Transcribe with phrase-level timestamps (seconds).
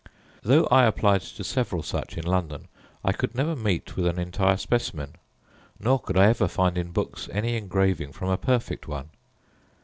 [0.41, 2.69] Though I applied to several such in London,
[3.05, 5.13] I could never meet with an entire specimen;
[5.79, 9.11] nor could I ever find in books any engraving from a perfect one.